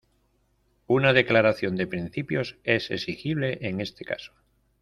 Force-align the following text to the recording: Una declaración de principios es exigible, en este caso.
Una 0.87 1.13
declaración 1.13 1.75
de 1.75 1.85
principios 1.85 2.57
es 2.63 2.89
exigible, 2.89 3.59
en 3.61 3.81
este 3.81 4.03
caso. 4.03 4.33